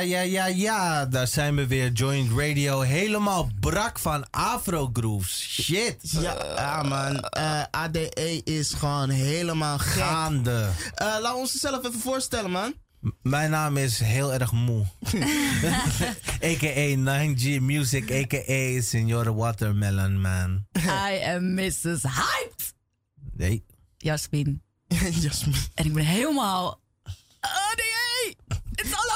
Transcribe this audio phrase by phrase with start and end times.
[0.00, 1.06] Ja, ja, ja, ja.
[1.06, 1.92] Daar zijn we weer.
[1.92, 2.80] Joint Radio.
[2.80, 5.62] Helemaal brak van Afro Grooves.
[5.62, 5.96] Shit.
[6.20, 7.24] Ja, man.
[7.38, 10.02] Uh, ADE is gewoon helemaal gek.
[10.02, 10.50] Gaande.
[10.50, 12.74] Uh, laten we onszelf even voorstellen, man.
[13.00, 14.84] M mijn naam is heel erg moe.
[16.50, 16.96] a.k.a.
[16.96, 18.82] 9G Music, a.k.a.
[18.82, 20.66] Senora Watermelon, man.
[20.78, 22.02] I am Mrs.
[22.02, 22.74] Hyped.
[23.32, 23.64] Nee.
[23.96, 24.62] Jasmin.
[25.22, 25.54] Jasmin.
[25.74, 26.80] En ik ben helemaal...
[27.40, 28.36] ADE!
[28.74, 29.09] It's all!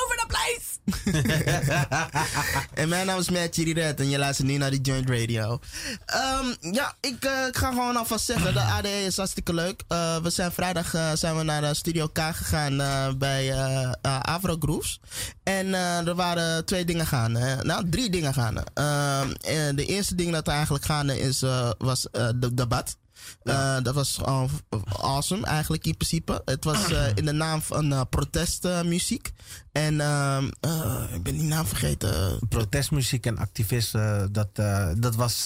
[2.74, 5.52] en mijn naam is Matt Red en je luistert nu naar die Joint Radio.
[5.52, 9.82] Um, ja, ik, uh, ik, ga gewoon alvast zeggen, de ADE is hartstikke leuk.
[9.88, 12.76] Uh, we zijn vrijdag uh, zijn we naar Studio K gegaan
[13.18, 13.54] bij
[14.02, 15.00] Avro Grooves.
[15.42, 17.58] En er waren twee dingen gaande.
[17.62, 18.64] Nou, drie dingen gaande.
[18.74, 19.28] Ehm,
[19.74, 21.40] de eerste ding dat er eigenlijk gaande is,
[21.78, 22.96] was de debat.
[23.44, 24.42] Uh, dat was uh,
[25.00, 26.42] awesome eigenlijk in principe.
[26.44, 29.32] Het was uh, in de naam van uh, protestmuziek.
[29.72, 30.44] en ehm,
[31.14, 32.38] ik ben die naam vergeten.
[32.48, 34.32] Protestmuziek en activisten.
[34.32, 34.54] dat,
[34.98, 35.44] dat was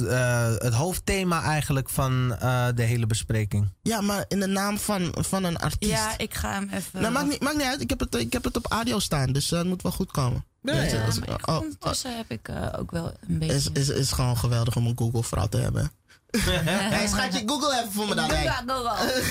[0.58, 2.28] het hoofdthema eigenlijk van
[2.74, 3.72] de hele bespreking.
[3.82, 5.92] Ja, maar in de naam van, van een artiest.
[5.92, 7.00] Ja, ik ga hem even...
[7.00, 7.80] Nou, maakt niet, maakt niet uit.
[7.80, 9.32] Ik heb, het, ik heb het op audio staan.
[9.32, 10.44] Dus het moet wel goed komen.
[10.62, 13.54] Ja, ja, ja maar oh, ondertussen heb ik ook wel een beetje...
[13.54, 15.90] Het is, is, is gewoon geweldig om een Google-vrouw te hebben
[16.94, 18.30] hey, schatje, Google even voor me dan.
[18.30, 19.22] Google, Google.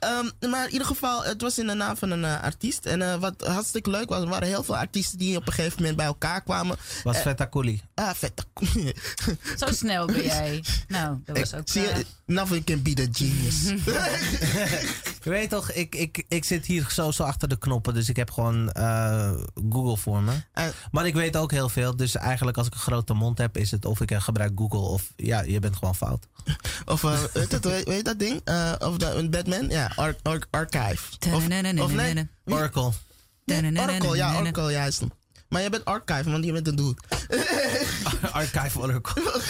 [0.00, 2.86] um, maar in ieder geval, het was in de naam van een uh, artiest.
[2.86, 5.78] En uh, wat hartstikke leuk was, er waren heel veel artiesten die op een gegeven
[5.78, 6.76] moment bij elkaar kwamen.
[7.04, 7.82] Was uh, Feta Coli.
[7.94, 8.42] Ah, Feta
[9.58, 10.64] Zo snel ben jij.
[10.88, 11.68] Nou, dat was ook...
[11.68, 13.62] Zie je, nothing can be the genius.
[15.22, 17.94] je weet toch, ik, ik, ik zit hier zo, zo achter de knoppen.
[17.94, 18.70] Dus ik heb gewoon
[19.70, 20.32] Google voor me.
[20.90, 21.96] maar ik weet ook heel veel.
[21.96, 25.12] Dus eigenlijk als ik een grote mond heb, is het of ik gebruik Google of
[25.16, 26.26] ja, je bent gewoon fout.
[26.84, 28.40] Of uh, weet, het, weet, weet dat ding?
[28.44, 29.68] Uh, of de, Batman?
[29.68, 31.32] Ja, ar, ar, Archive.
[31.32, 31.34] Of,
[31.82, 32.28] of nee?
[32.44, 32.92] Oracle.
[33.76, 35.02] Oracle, ja, Oracle, juist.
[35.56, 36.96] Maar je bent archive, want je bent een dude.
[38.32, 39.22] archive Oracle.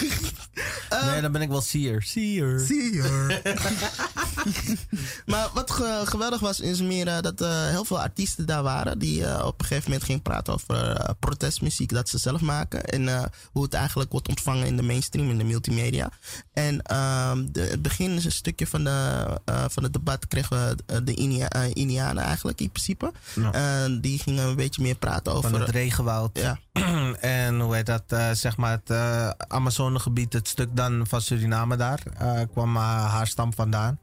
[0.93, 2.01] uh, nee, dan ben ik wel seer.
[2.01, 2.59] Seer.
[2.59, 3.41] Seer.
[5.25, 8.99] maar wat ge geweldig was, is meer dat uh, heel veel artiesten daar waren.
[8.99, 12.83] Die uh, op een gegeven moment gingen praten over protestmuziek dat ze zelf maken.
[12.83, 16.09] En hoe het eigenlijk wordt ontvangen in de mainstream, in de multimedia.
[16.53, 19.25] En ehm, de, het begin is een stukje van, de,
[19.69, 23.11] van het debat kregen we de Inia, Indianen eigenlijk in principe.
[23.33, 23.87] Ja.
[23.87, 25.49] die gingen een beetje meer praten over...
[25.49, 26.39] Van het regenwoud.
[26.39, 26.59] Ja.
[27.45, 28.97] en hoe heet dat, zeg maar het
[29.47, 32.03] Amazonegebied, het stuk dan van Suriname daar,
[32.51, 33.99] kwam haar stam vandaan.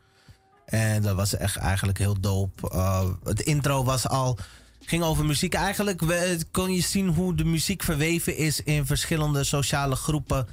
[0.64, 2.70] En dat was echt eigenlijk heel dope.
[2.74, 4.38] Uh, het intro was al.
[4.80, 5.54] Ging over muziek.
[5.54, 6.02] Eigenlijk
[6.50, 10.48] kon je zien hoe de muziek verweven is in verschillende sociale groepen.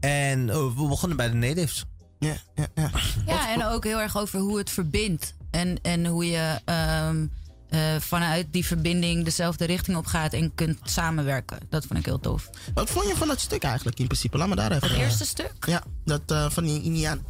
[0.00, 1.84] En uh, we begonnen bij de natives.
[2.18, 2.90] Ja, ja, ja.
[3.26, 5.34] ja en ook heel erg over hoe het verbindt.
[5.50, 6.60] En, en hoe je
[7.08, 7.32] um,
[7.74, 11.58] uh, vanuit die verbinding dezelfde richting op gaat en kunt samenwerken.
[11.68, 12.50] Dat vond ik heel tof.
[12.74, 14.38] Wat vond je van dat stuk eigenlijk in principe?
[14.38, 14.88] Laat me daar even.
[14.88, 15.52] Het eerste stuk?
[15.66, 17.20] Ja, dat uh, van die Indiaan.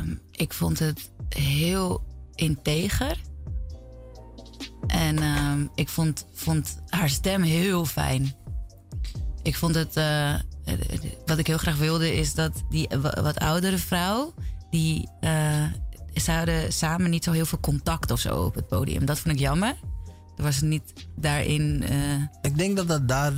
[0.00, 3.18] Um, ik vond het heel integer.
[4.86, 8.34] En uh, ik vond, vond haar stem heel fijn.
[9.42, 9.96] Ik vond het.
[9.96, 10.34] Uh,
[11.26, 12.88] wat ik heel graag wilde is dat die
[13.22, 14.34] wat oudere vrouw.
[14.70, 15.08] die.
[15.20, 15.64] Uh,
[16.22, 19.04] ze hadden samen niet zo heel veel contact of zo op het podium.
[19.04, 19.74] Dat vond ik jammer.
[20.36, 21.84] Er was niet daarin.
[21.90, 22.22] Uh...
[22.42, 23.32] Ik denk dat dat daar.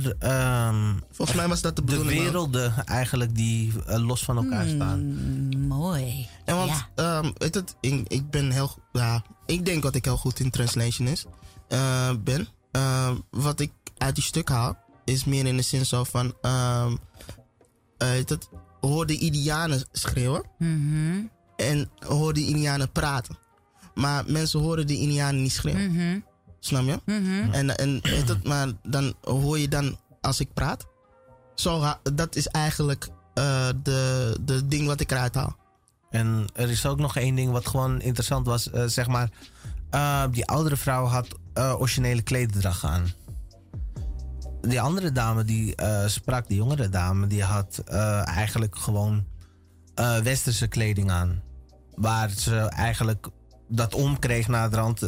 [0.69, 2.17] Um, Volgens mij was dat de bedoeling.
[2.17, 5.17] De werelden eigenlijk die uh, los van elkaar hmm, staan.
[5.67, 6.27] mooi.
[6.45, 7.17] En want, ja.
[7.17, 8.71] um, weet het, ik, ik, ben heel.
[8.91, 11.25] Ja, ik denk dat ik heel goed in translation is,
[11.69, 12.47] uh, ben.
[13.29, 16.33] wat ik uit die stuk haal, is meer in de zin zo van.
[16.41, 16.99] Um,
[17.97, 18.49] het,
[18.81, 20.43] hoor de Indianen schreeuwen.
[20.57, 21.29] Mm -hmm.
[21.57, 23.37] En hoor de Indianen praten.
[23.95, 25.91] Maar mensen horen de Indianen niet schreeuwen.
[25.91, 26.23] Mm -hmm.
[26.59, 26.99] Snap je?
[27.05, 27.53] Mm-hmm.
[27.53, 30.85] En, en het, maar dan hoor je dan als ik praat.
[31.55, 31.83] Zo,
[32.13, 35.55] dat is eigenlijk uh, de, de ding wat ik eruit haal.
[36.09, 38.71] En er is ook nog één ding wat gewoon interessant was.
[38.73, 39.29] Uh, zeg maar,
[39.91, 43.05] uh, die oudere vrouw had originele klederdracht aan.
[44.61, 45.75] Die andere dame die
[46.05, 47.83] sprak, die jongere dame, die had
[48.23, 49.25] eigenlijk gewoon
[50.23, 51.41] westerse kleding aan.
[51.97, 53.27] Waar ze eigenlijk
[53.69, 55.01] dat omkreeg na de rand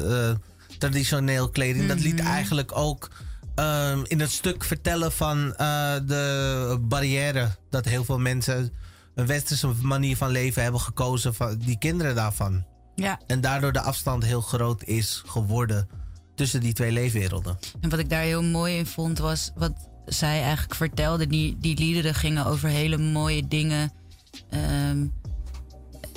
[0.77, 1.87] traditioneel kleding.
[1.87, 2.27] Dat liet mhm.
[2.27, 3.09] eigenlijk ook
[3.55, 7.49] um, in het stuk vertellen van uh, de barrière.
[7.69, 8.73] Dat heel veel mensen
[9.15, 12.65] een westerse manier van leven hebben gekozen van die kinderen daarvan.
[12.95, 13.19] Ja.
[13.27, 15.87] En daardoor de afstand heel groot is geworden
[16.35, 17.57] tussen die twee leefwerelden.
[17.81, 19.73] En wat ik daar heel mooi in vond was wat
[20.05, 21.27] zij eigenlijk vertelde.
[21.27, 23.91] Die, die liederen gingen over hele mooie dingen.
[24.89, 25.13] Um,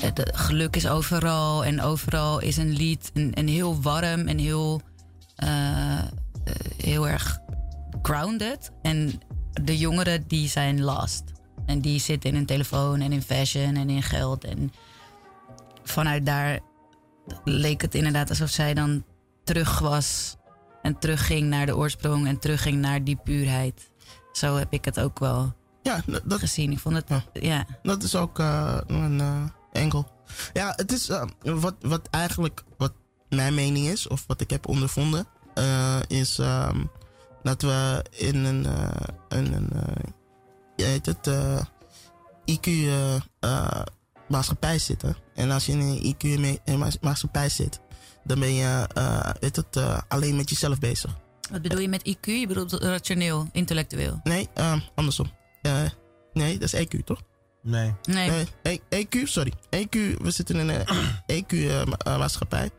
[0.02, 4.80] het geluk is overal en overal is een lied en, en heel warm en heel,
[5.44, 6.02] uh,
[6.76, 7.38] heel erg
[8.02, 8.70] grounded.
[8.82, 9.20] En
[9.52, 11.22] de jongeren die zijn lost.
[11.66, 14.44] En die zitten in een telefoon en in fashion en in geld.
[14.44, 14.72] En
[15.82, 16.60] vanuit daar
[17.44, 19.04] leek het inderdaad alsof zij dan
[19.44, 20.36] terug was.
[20.82, 23.90] En terugging naar de oorsprong en terugging naar die puurheid.
[24.32, 26.72] Zo heb ik het ook wel Ja, dat, gezien.
[26.72, 27.22] Ik vond het, Ja.
[27.32, 27.66] ja.
[27.82, 30.08] dat is ook eh, een eh enkel.
[30.52, 32.92] Ja, het is eh, wat, wat eigenlijk wat
[33.28, 36.84] mijn mening is, of wat ik heb ondervonden, eh, is ehm,
[37.42, 39.70] dat we in een, eh, in een
[40.76, 41.60] je heet het, eh,
[42.44, 43.82] IQ eh, eh,
[44.28, 45.16] maatschappij zitten.
[45.34, 47.80] En als je in een IQ me- eh, ma- maatschappij zit,
[48.24, 48.86] dan ben je
[49.40, 49.76] weet het,
[50.08, 51.16] alleen met jezelf bezig.
[51.50, 52.24] Wat bedoel je met IQ?
[52.24, 54.20] Je bedoelt rationeel, intellectueel?
[54.22, 55.30] Nee, ehm, andersom.
[56.32, 57.20] Nee, dat is EQ, toch?
[57.62, 57.92] Nee.
[58.02, 58.30] Nee.
[58.62, 59.52] Nee, E- EQ, sorry.
[59.70, 59.90] EQ,
[60.22, 60.84] we zitten in een
[61.36, 62.70] EQ-maatschappij.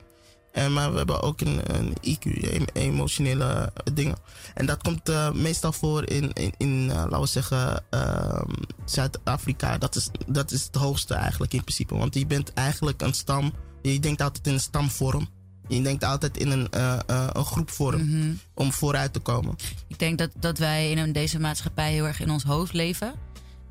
[0.52, 4.16] En maar we hebben ook een, een IQ, em- emotionele eh, dingen.
[4.54, 8.50] En dat komt eh, meestal voor in, in, in eh, laten we zeggen, ehm,
[8.86, 9.78] Zuid-Afrika.
[9.78, 11.98] Dat is, dat is het hoogste eigenlijk in principe.
[11.98, 13.54] Want je bent eigenlijk een stam.
[13.82, 15.28] Je denkt altijd in een stamvorm.
[15.68, 18.32] Je denkt altijd in een, eh, eh, een groepvorm Mhm.
[18.54, 19.56] om vooruit te komen.
[19.88, 23.14] Ik denk dat, dat wij in deze maatschappij heel erg in ons hoofd leven.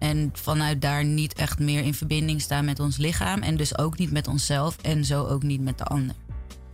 [0.03, 3.43] En vanuit daar niet echt meer in verbinding staan met ons lichaam.
[3.43, 4.77] En dus ook niet met onszelf.
[4.83, 6.15] En zo ook niet met de ander.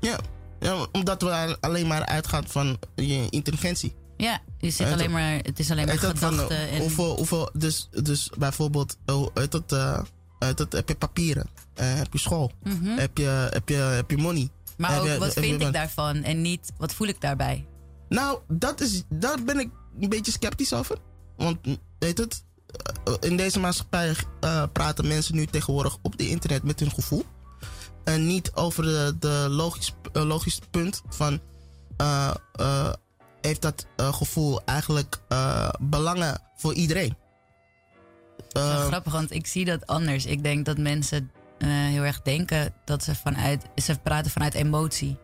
[0.00, 0.19] Ja,
[0.60, 3.94] ja omdat we alleen maar uitgaan van je intelligentie.
[4.16, 6.48] Ja, je zit alleen maar, het is alleen maar gedachten.
[6.50, 10.00] eh, en, hoeveel, hoeveel, dus, dus bijvoorbeeld, oh, uit dat, eh,
[10.38, 12.84] uit dat, heb je papieren, eh, heb je school, Mhm.
[12.98, 14.48] heb, je, heb, je, heb je money.
[14.76, 16.22] Maar heb ook, je- wat vind ik daarvan?
[16.22, 17.66] En niet, wat voel ik daarbij?
[18.08, 19.69] Nou, dat is, daar ben ik
[20.00, 20.96] een beetje sceptisch over.
[21.36, 21.58] Want,
[21.98, 22.44] weet het,
[23.20, 27.24] in deze maatschappij eh, praten mensen nu tegenwoordig op de internet met hun gevoel.
[28.04, 31.40] En niet over de, de logisch, eh, logisch punt van,
[31.96, 32.92] eh, eh,
[33.40, 37.16] heeft dat eh, gevoel eigenlijk eh, belangen voor iedereen?
[38.48, 40.26] Zo Eh, grappig, want ik zie dat anders.
[40.26, 43.62] Ik denk dat mensen eh, heel erg denken dat ze vanuit...
[43.76, 45.18] Ze praten vanuit emotie.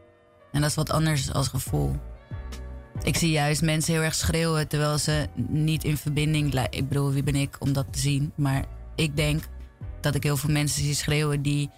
[0.52, 1.96] En dat is wat anders als gevoel.
[3.04, 4.68] Ik zie juist mensen heel erg schreeuwen...
[4.68, 6.54] terwijl ze niet in verbinding...
[6.70, 8.32] Ik bedoel, wie ben ik om dat te zien?
[8.34, 8.64] Maar
[8.96, 9.42] ik denk
[10.00, 11.42] dat ik heel veel mensen zie schreeuwen...
[11.42, 11.70] die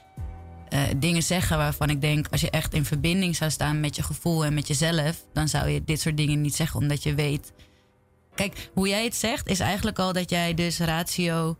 [0.68, 2.26] eh, dingen zeggen waarvan ik denk...
[2.30, 5.24] als je echt in verbinding zou staan met je gevoel en met jezelf...
[5.32, 7.52] dan zou je dit soort dingen niet zeggen, omdat je weet...
[8.34, 11.56] Kijk, hoe jij het zegt is eigenlijk al dat jij dus ratio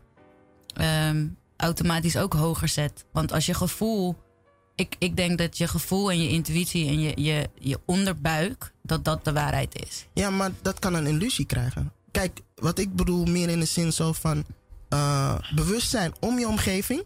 [0.73, 1.27] ehm,
[1.57, 3.05] automatisch ook hoger zet.
[3.11, 4.15] Want als je gevoel.
[4.77, 8.71] Ik, ik denk dat je gevoel en je intuïtie en je, je, je onderbuik.
[8.81, 10.05] dat dat de waarheid is.
[10.13, 11.91] Ja, maar dat kan een illusie krijgen.
[12.11, 14.45] Kijk, wat ik bedoel meer in de zin zo van
[14.89, 17.03] eh, bewustzijn om je omgeving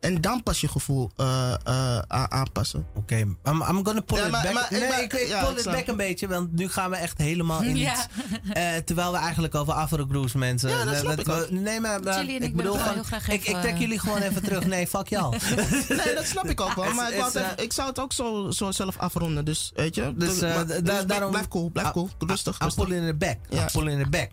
[0.00, 2.86] en dan pas je gevoel eh, eh, a- aanpassen.
[2.94, 4.52] Oké, I'm, I'm gonna pull Ja, it maar- back.
[4.52, 6.90] maar- nee, maar- ik, ik ja, pull ik it back een beetje, want nu gaan
[6.90, 7.92] we echt helemaal in Ja.
[7.92, 8.06] iets.
[8.52, 10.70] eh, terwijl we eigenlijk over Afro-Grooves mensen...
[10.70, 11.50] Ja, dat ik ook.
[11.50, 12.00] Nee, maar,
[12.40, 12.94] ik ik bedoel willen gewoon...
[12.94, 14.66] heel graag Ik, ik trek jullie gewoon even terug.
[14.66, 15.36] Nee, fuck jou.
[15.88, 16.92] Nee, dat snap ik ook wel.
[16.94, 19.44] Maar ik, wou It's, het uh, even- ik zou het ook zo, zo zelf afronden.
[19.44, 20.14] Dus weet je.
[20.16, 22.10] Dus, eh, maar- da- dus daarom- blijf cool, blijf cool.
[22.18, 22.84] Rustig, I'm rustig.
[22.86, 23.36] pulling it back.
[23.52, 24.28] I'm pulling it back.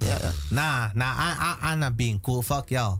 [1.19, 2.41] I, I, I'm not being cool.
[2.51, 2.99] Fuck y'all.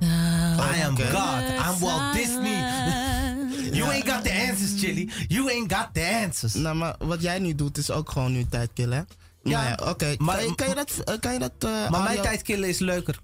[0.00, 0.94] Oh, I am.
[0.96, 1.42] God.
[1.66, 2.58] I'm Walt Disney.
[3.72, 5.10] You ain't got the answers, Chili.
[5.28, 6.54] You ain't got the answers.
[6.54, 8.98] Nou, maar wat jij nu doet is ook gewoon nu tijd killen.
[8.98, 9.04] hè?
[9.50, 10.14] Ja, Nou ja, oké.
[10.18, 10.90] maar- Kan, je- kan je dat.
[11.04, 13.18] eh, Kan je dat eh, Maar mijn tijd killen is leuker.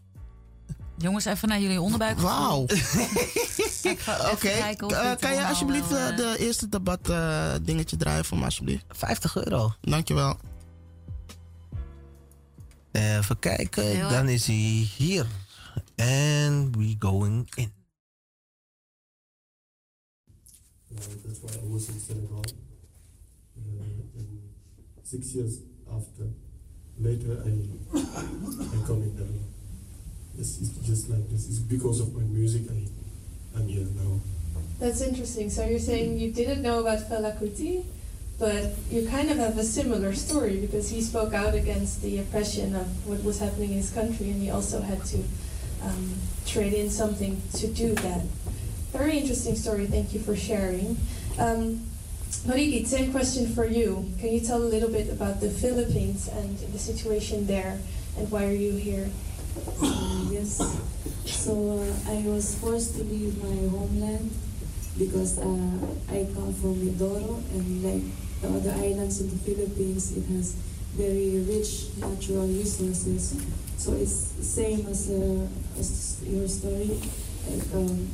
[0.99, 2.19] Jongens, even naar jullie onderbuik.
[2.19, 2.61] Wauw.
[4.33, 4.49] Oké.
[4.49, 8.85] Eh, kan je alsjeblieft eh, eh, de eerste debat eh, dingetje draaien voor me, alsjeblieft?
[8.89, 9.75] 50 euro.
[9.81, 10.37] Dankjewel.
[12.95, 13.85] Even kijken.
[13.85, 15.27] Heel Dan is hij hier.
[15.97, 17.73] And we going in.
[20.95, 22.45] That's why I was in Senegal.
[23.57, 24.29] Uh, and
[25.03, 25.59] six years
[25.91, 26.27] after,
[26.99, 27.51] later I
[27.95, 29.53] I come in Netherlands.
[30.37, 31.49] This is just like this.
[31.49, 32.89] It's because of my music I
[33.57, 34.21] I'm here now.
[34.79, 35.51] That's interesting.
[35.51, 37.85] So you're saying you didn't know about Fela Kuti,
[38.39, 42.75] but you kind of have a similar story because he spoke out against the oppression
[42.75, 45.23] of what was happening in his country, and he also had to
[45.83, 46.15] um,
[46.47, 48.23] trade in something to do that.
[48.93, 49.87] Very interesting story.
[49.87, 50.97] Thank you for sharing.
[51.39, 51.87] Um,
[52.47, 54.11] Mariki, same question for you.
[54.19, 57.79] Can you tell a little bit about the Philippines and the situation there,
[58.19, 59.09] and why are you here?
[60.31, 60.59] Yes.
[61.25, 64.31] So I was forced to leave my homeland
[64.99, 65.43] because uh,
[66.11, 68.03] I come from Mindoro and like
[68.45, 70.53] the other islands in the Philippines, it has
[70.95, 73.37] very rich natural resources.
[73.77, 75.47] So it's the same as, uh,
[75.79, 77.01] as your story.
[77.49, 78.09] Like um,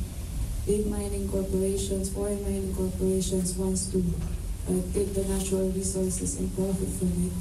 [0.65, 3.99] big mining corporations, foreign mining corporations wants to
[4.67, 7.33] uh, take the natural resources and profit from it,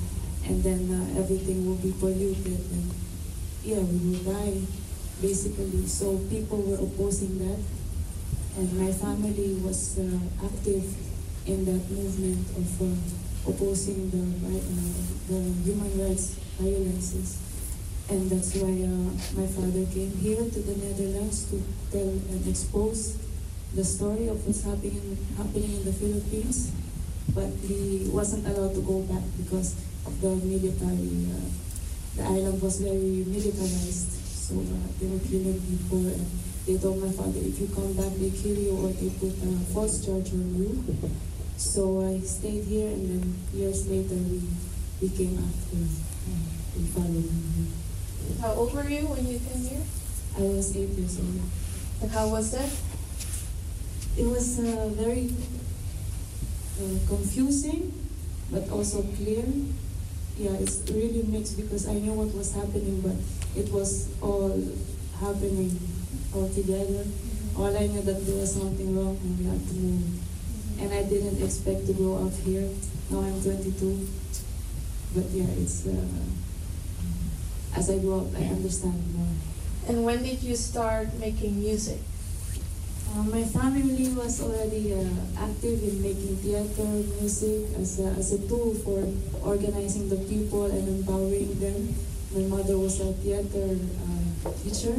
[0.51, 2.91] and then uh, everything will be polluted and
[3.65, 4.61] yeah, we will die
[5.21, 5.87] basically.
[5.87, 7.61] So people were opposing that,
[8.57, 10.85] and my family was uh, active
[11.47, 14.61] in that movement of uh, opposing the uh,
[15.29, 17.41] the human rights violences,
[18.11, 23.17] and that's why uh, my father came here to the Netherlands to tell and expose
[23.75, 26.73] the story of what's happening happening in the Philippines,
[27.35, 29.75] but he wasn't allowed to go back because
[30.07, 31.31] of the military.
[31.31, 31.49] Uh,
[32.17, 34.55] the island was very militarized, so
[34.99, 36.05] they were killing people.
[36.11, 36.27] And
[36.67, 39.51] they told my father, if you come back, they kill you or they put a
[39.73, 40.85] false charge on you.
[41.61, 44.40] So I stayed here, and then years later we
[44.97, 45.76] we came after.
[45.76, 47.69] We followed him.
[48.40, 49.85] How old were you when you came here?
[50.40, 51.37] I was eight years old.
[52.00, 52.73] And how was that?
[54.17, 55.37] It was uh, very
[56.81, 57.93] uh, confusing,
[58.50, 59.45] but also clear.
[60.40, 63.21] Yeah, it's really mixed because I knew what was happening, but
[63.52, 64.57] it was all
[65.21, 65.76] happening
[66.33, 67.05] all together.
[67.52, 70.20] All I knew that there was something wrong and we had to move.
[70.81, 72.69] And I didn't expect to grow up here.
[73.11, 74.09] Now I'm 22.
[75.15, 75.97] But yeah, it's uh,
[77.77, 79.35] as I grow up, I understand more.
[79.89, 81.99] And when did you start making music?
[83.11, 85.03] Uh, my family was already uh,
[85.37, 86.87] active in making theater,
[87.19, 89.03] music as a, as a tool for
[89.43, 91.95] organizing the people and empowering them.
[92.33, 93.75] My mother was a theater
[94.47, 94.95] uh, teacher,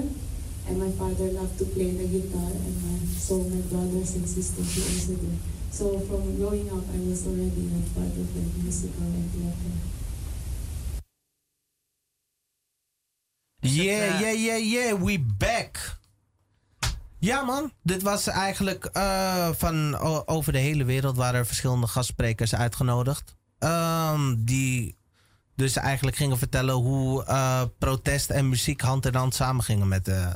[0.67, 4.67] and my father loved to play the guitar, and my, so my brothers and sisters
[4.75, 5.60] also there.
[5.73, 9.73] So from growing up, I was already a part of the musical and theater.
[13.61, 15.99] Yeah, yeah, yeah, yeah, we back.
[17.19, 22.55] Ja man, dit was eigenlijk uh, van over de hele wereld waren er verschillende gastsprekers
[22.55, 23.35] uitgenodigd.
[23.59, 24.97] Um, die
[25.55, 30.33] dus eigenlijk gingen vertellen hoe uh, protest en muziek hand in hand samengingen met, uh,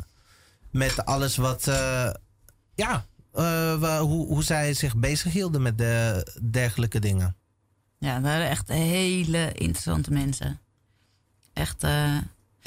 [0.72, 1.64] met alles wat,
[2.76, 3.06] ja,
[4.00, 7.36] hoe, hoe zij zich bezighielden met de dergelijke dingen.
[7.98, 10.60] Ja, dat waren echt hele interessante mensen.
[11.54, 11.84] Echt,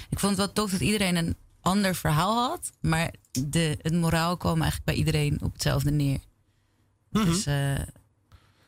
[0.08, 2.70] ik vond het wel tof dat iedereen een ander verhaal had.
[2.80, 6.20] Maar de, het moraal kwam eigenlijk bij iedereen op hetzelfde neer.
[7.10, 7.25] Mhm.
[7.25, 7.84] Dus, uh, ja,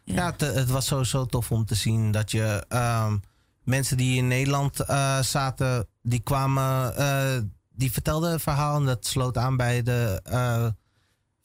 [0.04, 3.20] ja het, het, was sowieso tof om te zien dat je um,
[3.62, 9.06] mensen die in Nederland uh, zaten, die kwamen, uh, die vertelden een verhaal en dat
[9.06, 10.22] sloot aan bij de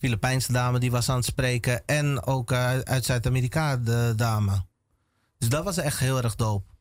[0.05, 4.65] Filipijnse dame die was aan het spreken en ook uit Zuid-Amerika de dame.
[5.38, 6.74] Dus dat was echt heel erg dope.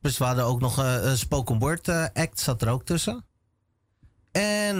[0.00, 3.24] Dus we hadden ook nog een spoken word act zat er ook tussen.
[4.32, 4.76] En,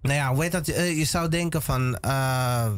[0.00, 0.66] nou ja, hoe heet dat?
[0.66, 2.72] Je zou denken van eh,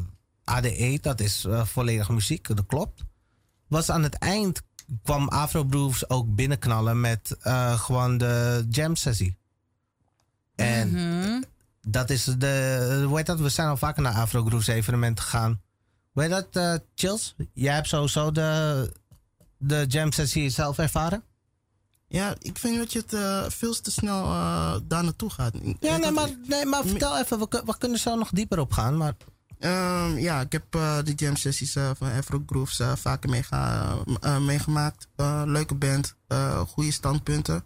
[0.44, 3.04] ADE, dat is uh, volledig muziek, dat klopt.
[3.66, 4.62] Was aan het eind
[5.02, 7.36] kwam Afro ook binnenknallen met
[7.76, 9.36] gewoon de jam sessie.
[10.54, 11.44] En mm-hmm.
[11.90, 13.40] Dat is de, hoe heet dat?
[13.40, 15.60] We zijn al vaker naar Afro Grooves evenementen gegaan.
[16.12, 17.34] Hoe heet dat, Chills?
[17.52, 18.92] Jij hebt sowieso de,
[19.58, 21.22] de jam sessie zelf ervaren?
[22.08, 25.54] Ja, ik vind dat je het uh, veel te snel uh, daar naartoe gaat.
[25.80, 28.96] Ja, nee maar, nee, maar vertel even, we, we, kunnen zo nog dieper op gaan.
[28.96, 29.14] Maar...
[29.58, 33.94] Um, ja, ik heb uh, de jam sessies van Afro Grooves vaker meega
[34.40, 35.08] meegemaakt.
[35.44, 36.14] leuke band,
[36.66, 37.62] goede standpunten.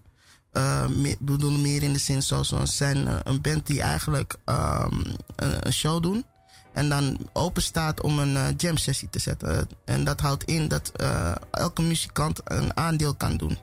[0.52, 5.02] We doen meer in de zin zoals we zijn een band die eigenlijk um,
[5.36, 6.24] een, show doen.
[6.72, 9.68] En dan open staat om een jam sessie te zetten.
[9.84, 10.92] En dat houdt in dat
[11.50, 13.58] elke muzikant een aandeel kan doen.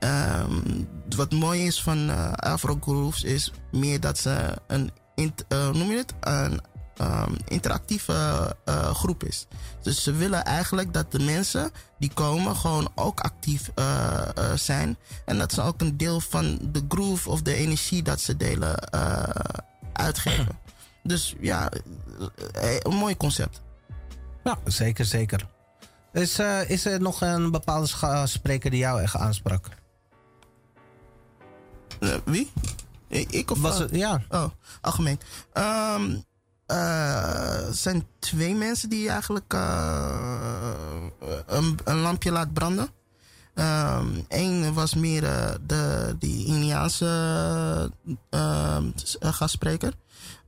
[0.00, 5.90] Um, wat mooi is van uh, Afro Grooves is meer dat ze een, uh, noem
[5.90, 6.14] je het?
[6.20, 6.60] een
[7.00, 9.46] um, interactieve uh, groep is.
[9.82, 13.70] Dus ze willen eigenlijk dat de mensen die komen gewoon ook actief
[14.54, 14.96] zijn.
[15.24, 18.74] En dat ze ook een deel van de groove of de energie dat ze delen
[19.92, 20.58] uitgeven.
[21.02, 21.70] Dus ja,
[22.82, 23.60] een mooi concept.
[24.44, 25.46] Ja, zeker, zeker.
[26.12, 29.68] Is, is er nog een bepaalde spreker die jou echt aansprak?
[32.24, 32.50] Wie?
[33.08, 33.60] Ik of...
[33.60, 34.22] Was het, ja.
[34.28, 34.50] Oh,
[34.80, 35.20] algemeen.
[35.54, 36.24] Um,
[36.70, 41.04] uh, zijn twee mensen die eigenlijk uh,
[41.46, 42.88] een, een, lampje laat branden.
[44.28, 45.20] Eén um, was meer
[45.66, 47.92] de, die Indiaanse
[49.20, 49.92] gastspreker.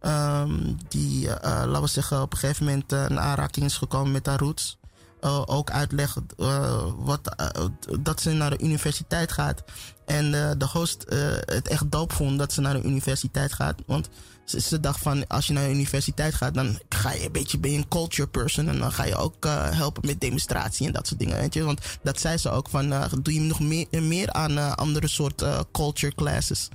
[0.02, 4.38] Um, die, laten we zeggen, op een gegeven moment in aanraking is gekomen met haar
[4.38, 4.79] roots.
[5.20, 7.64] Eh, ook uitlegt eh, wat, eh,
[8.00, 9.62] dat ze naar de universiteit gaat.
[10.04, 11.04] En de host
[11.44, 13.74] het echt doop vond dat ze naar de universiteit gaat.
[13.86, 14.08] Want
[14.44, 17.72] ze, dacht van, als je naar de universiteit gaat, dan ga je een beetje, ben
[17.72, 18.68] een culture person.
[18.68, 21.64] En dan ga je ook helpen met demonstratie en dat soort dingen.
[21.64, 23.60] Want dat zei ze ook van, doe je nog
[23.90, 26.68] meer, aan andere soort culture classes.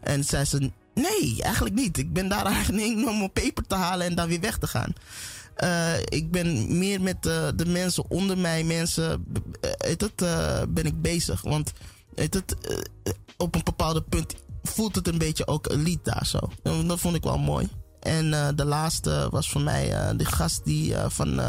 [0.00, 1.98] En zei ze, nee, eigenlijk niet.
[1.98, 4.92] Ik ben daar eigenlijk om mijn paper te halen en dan weer weg te gaan.
[5.58, 9.24] Eh, ik ben meer met eh, de mensen onder mij, mensen,
[9.60, 11.42] het, eh, ben ik bezig.
[11.42, 11.72] Want
[13.36, 16.38] op een bepaalde punt voelt het een beetje ook elite daar zo.
[16.62, 17.68] En dat vond ik wel mooi.
[18.00, 21.40] En de laatste was voor mij de gast die van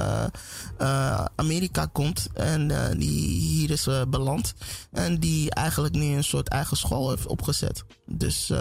[1.35, 2.27] Amerika komt.
[2.33, 4.53] En die hier is beland.
[4.91, 7.83] En die eigenlijk nu een soort eigen school heeft opgezet.
[8.05, 8.51] Dus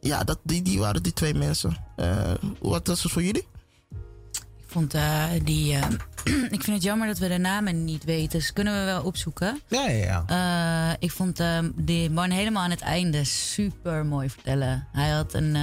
[0.00, 1.76] ja, dat, die, die waren die twee mensen.
[2.60, 3.46] Wat was het voor jullie?
[4.76, 5.74] Ik vond eh, die.
[5.74, 5.88] eh,
[6.56, 8.38] ik vind het jammer dat we de namen niet weten.
[8.38, 9.60] Dus kunnen we wel opzoeken.
[9.68, 10.90] Ja, ja, ja.
[10.90, 11.42] Eh, ik vond
[11.74, 14.86] die man helemaal aan het einde super mooi vertellen.
[14.92, 15.56] Hij had een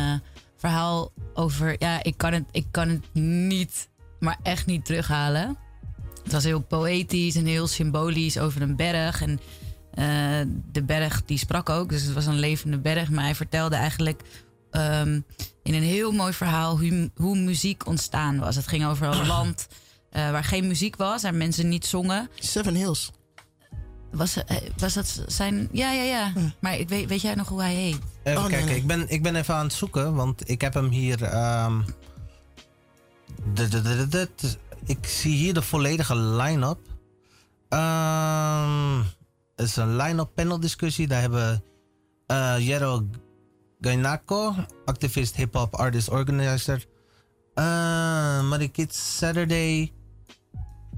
[0.57, 1.75] verhaal over.
[1.79, 3.13] Ja, ik kan, het, ik kan het
[3.47, 3.89] niet,
[4.19, 5.57] maar echt niet terughalen.
[6.23, 9.21] Het was heel poëtisch en heel symbolisch over een berg.
[9.21, 9.39] En
[10.71, 13.09] de berg die sprak ook, dus het was een levende berg.
[13.09, 14.21] Maar hij vertelde eigenlijk
[14.71, 15.19] ehm,
[15.63, 18.55] in een heel mooi verhaal hoe, hoe muziek ontstaan was.
[18.55, 19.67] Het ging over een land
[20.09, 22.29] eh, waar geen muziek was en mensen niet zongen.
[22.39, 23.11] Seven Hills.
[24.11, 25.69] Was, eh, was dat zijn.
[25.71, 26.31] Ja, ja, ja.
[26.59, 27.99] Maar ik weet, weet jij nog hoe hij heet?
[28.23, 28.75] Even Oh, kijken, nee.
[28.75, 31.23] Ik, ben, ik ben even aan het zoeken, want ik heb hem hier.
[31.23, 31.81] ehm,
[33.53, 36.79] de- de- de- de- de- ik zie hier de volledige line-up.
[37.69, 38.97] Ehm,
[39.55, 41.07] het is een line-up panel discussie.
[41.07, 41.63] Daar hebben
[42.27, 43.07] eh Jero
[43.83, 46.85] Gainako, activist, hip-hop, artist, organizer.
[47.55, 49.91] Uh, Marikit Saturday.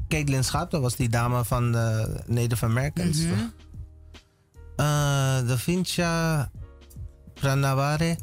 [0.07, 3.23] Caitlin Schaap, dat was die dame van de Native Americans.
[3.23, 3.31] Eh,
[5.47, 6.51] Da Vincia
[7.33, 8.17] Pranavare.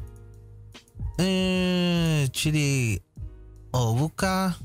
[1.17, 2.99] eh Chidi
[3.71, 4.57] Owuka.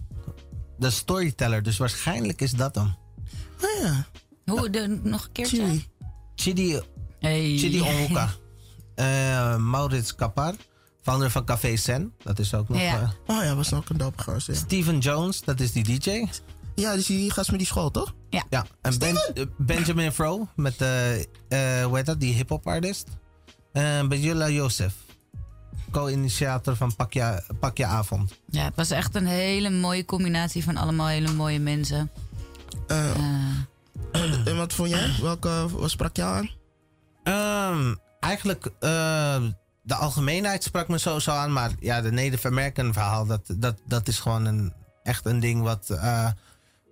[0.80, 2.96] De storyteller, dus waarschijnlijk is dat hem.
[3.62, 4.06] Oh ja,
[4.46, 5.58] Hoe, de, nog een keertje?
[5.66, 5.86] Chili.
[6.36, 6.80] Chidi,
[7.20, 7.58] Hey.
[7.58, 8.30] Chidi Owuka.
[8.98, 10.54] Eh, Maurits Kapar,
[11.02, 12.14] founder van Café Sen.
[12.24, 12.82] Dat is ook nog.
[12.82, 13.02] Ja.
[13.28, 14.48] eh, Oh ja, was ook een dope gast.
[14.48, 16.26] Ja, Steven Jones, dat is die DJ.
[16.76, 18.14] ja dus die gast met die school, toch?
[18.50, 23.08] Ja, en ben, eh, Benjamin Fro met de, eh hoe heet dat, die hip-hop artist.
[23.74, 24.94] En Bejula Joseph,
[25.92, 28.34] co-initiator van Pak Je, Pak Je Avond.
[28.50, 32.12] Ja, het was echt een hele mooie combinatie van allemaal hele mooie mensen.
[32.88, 33.10] Eh,
[34.12, 35.16] Eh, en wat vond jij?
[35.22, 36.50] Welke wat sprak jou aan?
[37.24, 37.96] Ehm,
[38.28, 39.44] eigenlijk, eh,
[39.84, 44.20] de algemeenheid sprak me sowieso aan, maar ja, de American verhaal, dat, dat, dat is
[44.20, 46.28] gewoon een, echt een ding wat eh,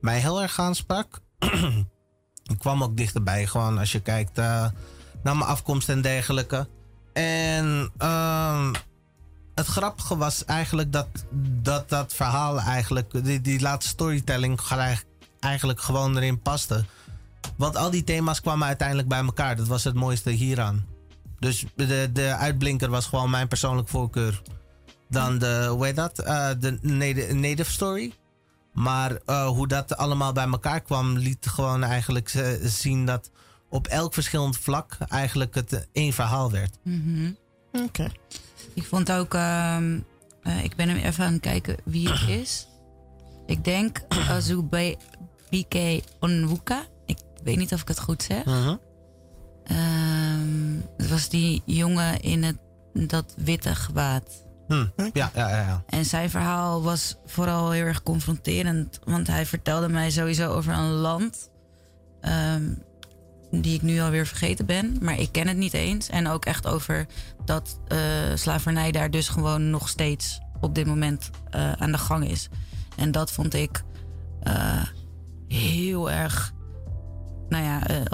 [0.02, 1.20] mij heel erg aansprak.
[2.54, 4.68] Ik kwam ook dichterbij, gewoon als je kijkt eh,
[5.24, 6.68] naar mijn afkomst en dergelijke.
[7.14, 8.74] En ehm,
[9.56, 11.08] het grappige was eigenlijk dat
[11.62, 14.60] dat, dat verhaal eigenlijk, die, die laatste storytelling,
[15.40, 16.86] eigenlijk gewoon erin paste.
[17.58, 19.56] Want al die thema's kwamen uiteindelijk bij elkaar.
[19.56, 20.95] Dat was het mooiste hieraan.
[21.40, 24.42] Dus de, de uitblinker was gewoon mijn persoonlijke voorkeur.
[25.10, 26.20] Dan de, hoe heet dat?
[26.20, 28.14] Eh, de native, native story.
[28.74, 33.32] Maar eh, hoe dat allemaal bij elkaar kwam, liet gewoon eigenlijk zien dat
[33.70, 36.78] op elk verschillend vlak eigenlijk het één verhaal werd.
[36.84, 37.32] mhm.
[37.72, 38.08] Oké.
[38.74, 40.00] Ik vond ook, ehm,
[40.44, 42.68] eh, ik ben hem even aan het kijken wie het is.
[43.46, 44.98] Ik denk Azube
[45.50, 46.86] BK Onwuka.
[47.06, 48.46] Ik weet niet of ik het goed zeg.
[48.46, 48.76] Mhm.
[49.66, 52.58] Ehm, het was die jongen in het,
[52.94, 54.44] dat witte gewaad.
[54.68, 55.50] Hm, Ja, ja, ja.
[55.50, 55.84] ja.
[55.88, 59.00] En zijn verhaal was vooral heel erg confronterend.
[59.04, 61.50] Want hij vertelde mij sowieso over een land.
[62.22, 62.64] ehm,
[63.52, 64.98] die ik nu alweer vergeten ben.
[65.02, 66.10] Maar ik ken het niet eens.
[66.10, 67.06] En ook echt over
[67.46, 67.98] dat eh,
[68.36, 72.50] slavernij daar dus gewoon nog steeds op dit moment eh, aan de gang is.
[72.98, 73.84] En dat vond ik
[74.42, 74.84] eh,
[75.48, 76.54] heel erg.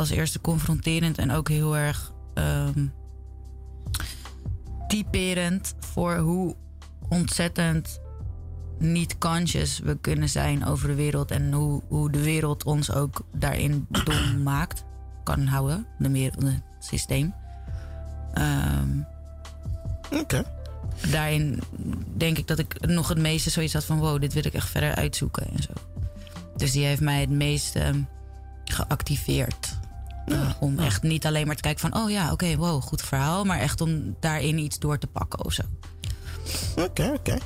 [0.02, 2.12] Als eerste confronterend en ook heel erg.
[2.34, 2.86] ehm,
[4.88, 6.56] typerend voor hoe
[7.10, 8.00] ontzettend
[8.80, 11.32] niet conscious we kunnen zijn over de wereld.
[11.32, 14.84] En hoe, hoe de wereld ons ook daarin dom maakt.
[15.24, 17.34] Kan houden, de wereld, het systeem.
[18.34, 19.00] Ehm,
[20.12, 20.44] Oké.
[21.12, 21.62] daarin
[22.18, 24.00] denk ik dat ik nog het meeste zoiets had van...
[24.00, 25.74] wow, dit wil ik echt verder uitzoeken en zo.
[26.58, 28.02] Dus die heeft mij het meest ehm,
[28.66, 29.80] geactiveerd.
[30.26, 32.04] Uh, om echt niet alleen maar te kijken van...
[32.04, 33.44] oh ja, oké, wow, goed verhaal.
[33.44, 35.62] Maar echt om daarin iets door te pakken of zo.
[36.76, 37.38] Oké, oké.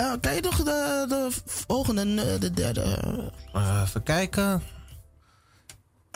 [0.00, 2.98] Uh, kan je nog de, de volgende, de derde?
[3.54, 4.62] Uh, even kijken.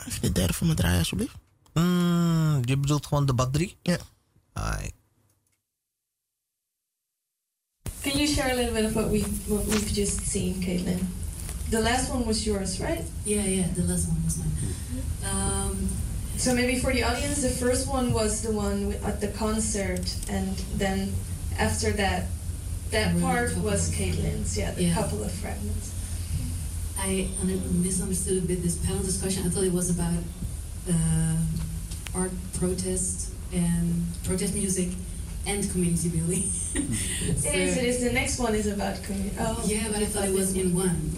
[0.07, 1.35] Even de derde voor me draaien, alsjeblieft.
[1.73, 3.77] Mm, je bedoelt gewoon debat 3?
[3.81, 3.97] Ja.
[4.53, 4.79] Yeah.
[8.01, 11.22] Can you share a little bit of what, we, what we've just seen, Caitlin?
[11.73, 13.03] The last one was yours, right?
[13.25, 14.51] Yeah, yeah, the last one was mine.
[15.25, 15.89] Um,
[16.37, 20.55] so maybe for the audience, the first one was the one at the concert, and
[20.77, 21.11] then
[21.57, 22.27] after that,
[22.91, 24.93] that part was Caitlin's, yeah, the yeah.
[24.93, 25.95] couple of fragments.
[26.99, 29.41] I misunderstood a bit this panel discussion.
[29.47, 30.21] I thought it was about
[30.91, 31.37] uh,
[32.13, 34.89] art protest and protest music
[35.45, 36.43] and community building.
[36.43, 37.77] so, it is.
[37.77, 38.03] It is.
[38.03, 39.35] The next one is about community.
[39.39, 41.11] Oh, yeah, but I thought it was in one.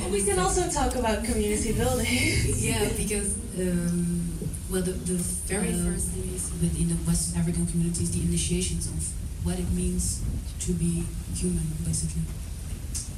[0.00, 2.06] Well, we can also talk about community building.
[2.56, 4.22] yeah, because um,
[4.70, 8.88] well, the, the very uh, first thing is within the West African communities, the initiations
[8.88, 9.12] of
[9.44, 10.22] what it means
[10.60, 12.22] to be human, basically.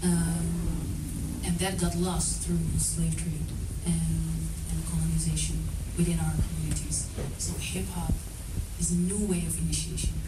[0.03, 3.47] Um, and that got lost through slave trade
[3.87, 5.63] and, and colonization
[5.97, 7.09] within our communities.
[7.39, 8.13] So hip hop
[8.81, 10.24] is a new way of initiation and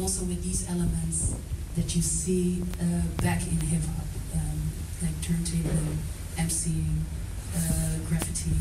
[0.00, 1.34] also with these elements
[1.76, 4.58] that you see uh, back in hip hop, um,
[5.02, 5.94] like turntable,
[6.36, 7.02] MCing,
[7.56, 8.56] uh, graffiti,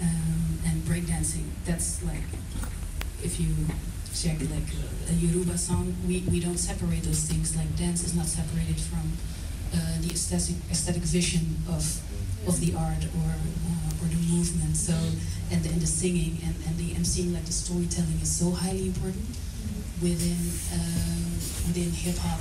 [0.00, 1.46] um, and breakdancing.
[1.64, 2.22] That's like,
[3.22, 3.48] if you
[4.14, 4.68] check like
[5.08, 7.56] a, a Yoruba song, we, we don't separate those things.
[7.56, 9.12] Like dance is not separated from
[9.74, 12.00] uh, the aesthetic aesthetic vision of
[12.46, 14.76] of the art or uh, or the movement.
[14.76, 14.92] So
[15.50, 18.86] and the, and the singing and, and the MCing, like the storytelling, is so highly
[18.86, 19.24] important
[20.02, 20.42] within
[20.74, 21.38] uh,
[21.70, 22.40] within hip hop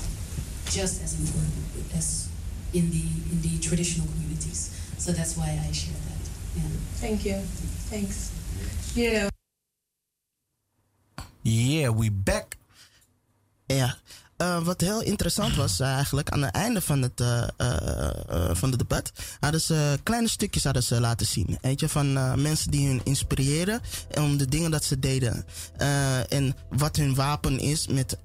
[0.65, 1.53] just as important
[1.95, 2.29] as
[2.73, 4.75] in the in the traditional communities.
[4.97, 6.23] So that's why I share that.
[6.55, 6.63] Yeah.
[6.97, 7.37] Thank you.
[7.89, 8.31] Thanks.
[8.95, 9.29] Yeah.
[11.43, 12.50] Yeah, we back.
[14.51, 17.43] Uh, wat heel interessant was eigenlijk, aan het einde van het, uh,
[18.51, 21.57] van het debat, hadden ze kleine stukjes hadden ze laten zien.
[21.61, 23.81] Weet je, van mensen die hun inspireren
[24.17, 25.45] om de dingen dat ze deden.
[26.29, 28.17] en wat hun wapen is met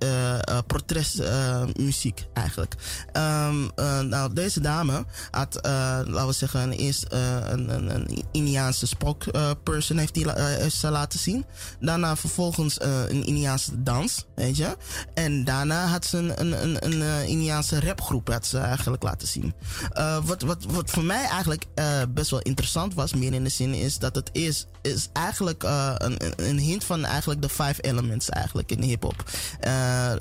[0.66, 2.74] protestmuziek eigenlijk.
[3.12, 3.70] Um,
[4.08, 10.26] nou, deze dame had, laten we zeggen, eerst een, een, een Indiaanse spokesperson heeft die
[10.70, 11.44] ze laten zien.
[11.80, 14.76] Daarna vervolgens een Indiaanse dans, weet je.
[15.14, 19.54] En daarna had een, een, een, een uh, Indiaanse rapgroep had ze eigenlijk laten zien.
[19.96, 23.50] Uh, wat, wat, wat voor mij eigenlijk uh, best wel interessant was, meer in de
[23.50, 28.28] zin is dat het is, is eigenlijk een, een hint van eigenlijk de five elements
[28.28, 29.30] eigenlijk in hip-hop.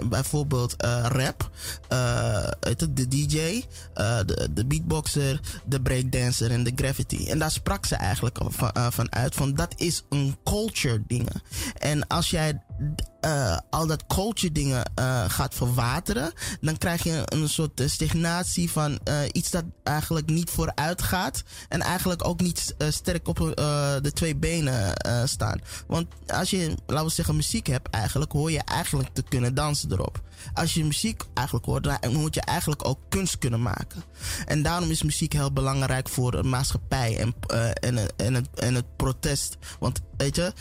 [0.09, 1.49] bijvoorbeeld rap,
[2.93, 7.27] de DJ, de, de beatboxer, de breakdancer en de graffiti.
[7.29, 11.41] En daar sprak ze eigenlijk van, van uit van dat is een culture dingen.
[11.77, 12.61] En als jij
[13.21, 18.99] uh, al dat culture dingen uh, gaat verwateren, dan krijg je een soort stagnatie van
[19.31, 23.37] iets dat eigenlijk niet vooruit gaat en eigenlijk ook niet sterk op
[24.01, 24.93] de twee benen
[25.25, 25.61] staan.
[25.87, 29.91] Want als je, laten we zeggen, muziek hebt, eigenlijk hoor je eigenlijk te kunnen dansen
[29.91, 30.21] erop.
[30.53, 34.03] Als je muziek eigenlijk hoort, dan moet je eigenlijk ook kunst kunnen maken.
[34.45, 37.35] En daarom is muziek heel belangrijk voor de maatschappij en,
[37.73, 39.57] en, en, het, en het protest.
[39.79, 40.53] Want weet je,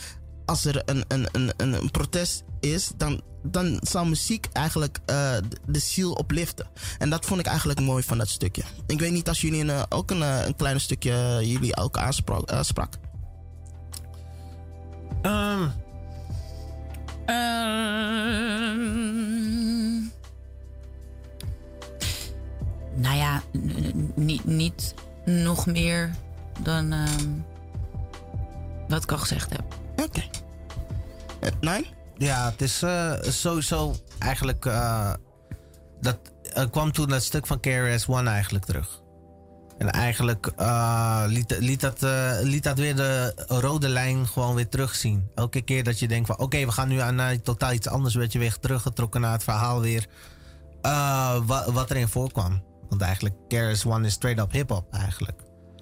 [0.44, 5.78] als er een, een, een, een protest is, dan, dan zal muziek eigenlijk uh, de
[5.78, 6.66] ziel opliften.
[6.98, 8.62] En dat vond ik eigenlijk mooi van dat stukje.
[8.87, 12.52] Ik weet niet als jullie een, ook een, een klein stukje jullie ook aansprak.
[12.61, 12.94] Sprak.
[15.22, 15.72] Um.
[17.26, 17.35] Um,
[22.94, 23.42] nou ja,
[24.44, 26.11] niet, nog meer
[26.61, 27.44] dan um,
[28.88, 29.64] wat ik al gezegd heb.
[32.16, 34.64] Ja, het is uh, sowieso eigenlijk.
[34.64, 35.12] Uh,
[36.00, 36.18] dat
[36.57, 39.02] uh, kwam toen dat stuk van KRS-One eigenlijk terug.
[39.78, 40.52] En eigenlijk
[41.26, 42.00] liet, liet, dat,
[42.42, 45.30] liet dat weer de rode lijn gewoon weer terugzien.
[45.35, 48.33] Elke keer dat je denkt van oké, we gaan nu aan totaal iets anders, werd
[48.33, 50.07] je weer teruggetrokken naar het verhaal weer.
[51.46, 52.62] Wat, wat erin voorkwam.
[52.88, 55.40] Want eigenlijk KRS-One is straight up hip-hop eigenlijk.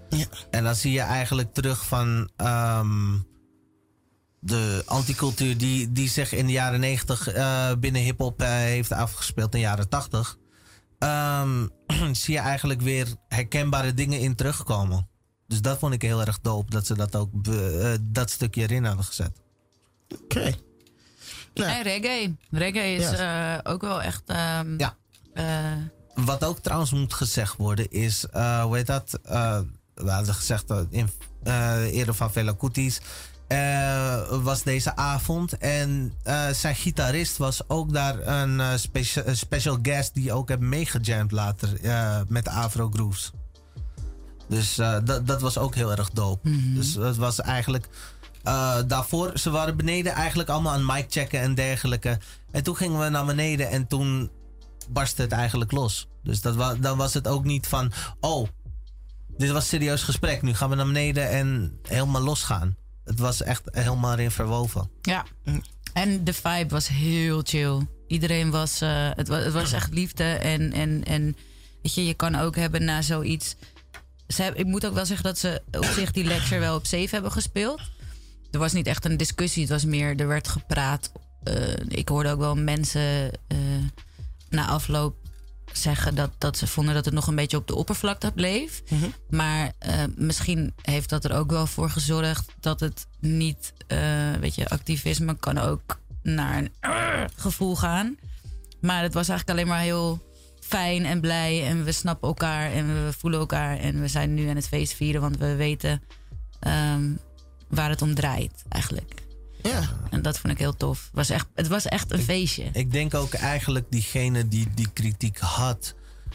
[0.08, 0.26] Ja.
[0.50, 2.30] En dan zie je eigenlijk terug van.
[2.36, 3.30] Um,
[4.44, 8.92] de anticultuur die, die zich in de jaren 90 uh, eh, binnen hip-hop uh, heeft
[8.92, 10.38] afgespeeld in de jaren 80.
[10.98, 15.08] Um, ehm, zie je eigenlijk weer herkenbare dingen in terugkomen.
[15.46, 18.84] Dus dat vond ik heel erg dope dat ze dat ook uh, dat stukje erin
[18.84, 19.32] hadden gezet.
[20.08, 20.22] Oké.
[20.22, 20.54] Okay.
[21.54, 21.70] Nou.
[21.70, 22.36] En reggae.
[22.50, 23.20] Reggae is yes.
[23.62, 24.22] ook wel echt.
[24.30, 24.96] Um, ja.
[26.14, 29.18] Wat ook trouwens moet gezegd worden is, hoe heet dat?
[29.94, 31.08] we hadden gezegd in,
[31.92, 33.04] eerder van Vela Kutis eh,
[34.42, 35.58] was deze avond.
[35.58, 40.60] En eh, zijn gitarist was ook daar een eh, specia- special guest die ook heeft
[40.60, 43.30] meegejamd later eh, met Afro Grooves.
[44.48, 46.48] Dus eh, dat, dat was ook heel erg dope.
[46.74, 47.88] Dus dat was eigenlijk.
[48.42, 52.18] eh, daarvoor, ze waren beneden eigenlijk allemaal aan mic checken en dergelijke.
[52.50, 54.30] En toen gingen we naar beneden en toen
[54.90, 56.08] barstte het eigenlijk los.
[56.22, 58.48] Dus dat wa dan was het ook niet van, oh,
[59.36, 60.42] dit was een serieus gesprek.
[60.42, 62.76] Nu gaan we naar beneden en helemaal losgaan.
[63.04, 64.90] Het was echt helemaal erin verwoven.
[65.02, 65.24] Ja.
[65.92, 67.86] En de vibe was heel chill.
[68.06, 70.24] Iedereen was, eh, het, was het was echt liefde.
[70.24, 71.36] En, en, en
[71.82, 73.56] weet je, je kan ook hebben na zoiets.
[74.26, 77.08] Ze ik moet ook wel zeggen dat ze op zich die lecture wel op safe
[77.10, 77.80] hebben gespeeld.
[78.50, 79.62] Er was niet echt een discussie.
[79.62, 81.12] Het was meer, er werd gepraat.
[81.42, 83.58] Eh, ik hoorde ook wel mensen eh,
[84.48, 85.21] na afloop
[85.72, 88.82] zeggen dat, dat ze vonden dat het nog een beetje op de oppervlakte bleef.
[89.30, 93.98] Maar eh, misschien heeft dat er ook wel voor gezorgd dat het niet, eh,
[94.40, 96.70] weet je, activisme kan ook naar een
[97.36, 98.16] gevoel gaan.
[98.80, 100.22] Maar het was eigenlijk alleen maar heel
[100.60, 104.48] fijn en blij en we snappen elkaar en we voelen elkaar en we zijn nu
[104.48, 106.02] aan het feest vieren, want we weten
[106.60, 107.10] ehm,
[107.68, 109.22] waar het om draait eigenlijk.
[109.62, 109.82] Ja.
[110.10, 111.02] En dat vond ik heel tof.
[111.02, 112.68] Het was echt, het was echt een feestje.
[112.72, 115.94] Ik denk ook eigenlijk diegene die die kritiek had,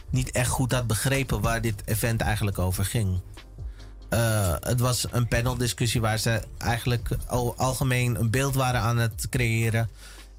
[0.10, 3.22] niet echt goed had begrepen waar dit event eigenlijk over ging.
[4.10, 9.28] Eh, het was een paneldiscussie waar ze eigenlijk al, algemeen een beeld waren aan het
[9.30, 9.90] creëren.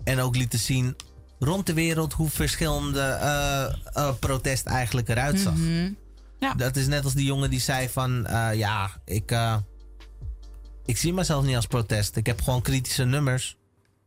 [0.05, 0.97] En ook lieten zien
[1.39, 5.55] rond de wereld hoe verschillende eh, protest eigenlijk eruit zag.
[5.55, 5.93] Mhm.
[6.41, 6.55] Ja.
[6.55, 9.33] Dat is net als die jongen die zei van ja, ik,
[10.89, 12.17] ik zie mezelf niet als protest.
[12.17, 13.57] Ik heb gewoon kritische nummers.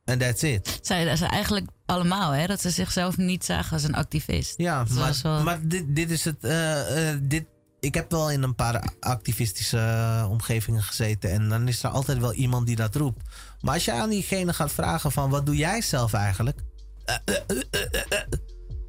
[0.06, 0.80] En that's it.
[0.82, 2.48] Zeiden ze eigenlijk allemaal, hè?
[2.48, 4.54] Dat ze zichzelf niet zagen als een activist.
[4.58, 6.44] Ja, Dat maar, was wel- maar dit, dit is het.
[6.44, 7.46] eh, eh, dit,
[7.80, 11.32] ik heb wel in een paar activistische eh, omgevingen gezeten.
[11.32, 13.22] En dan is er altijd wel iemand die dat roept.
[13.62, 16.60] Maar als je aan diegene gaat vragen van wat doe jij zelf eigenlijk?